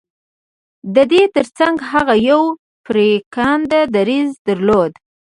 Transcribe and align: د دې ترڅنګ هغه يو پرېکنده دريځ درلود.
د 0.95 0.97
دې 1.11 1.23
ترڅنګ 1.35 1.75
هغه 1.91 2.15
يو 2.29 2.41
پرېکنده 2.85 3.79
دريځ 3.95 4.29
درلود. 4.47 4.91